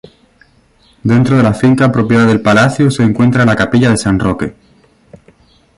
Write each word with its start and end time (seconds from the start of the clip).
Dentro 1.03 1.37
de 1.37 1.43
la 1.43 1.53
finca 1.53 1.91
propiedad 1.91 2.25
del 2.25 2.41
palacio 2.41 2.89
se 2.89 3.03
encuentra 3.03 3.45
la 3.45 3.55
capilla 3.55 3.91
de 3.91 3.97
San 3.97 4.17
Roque. 4.17 4.55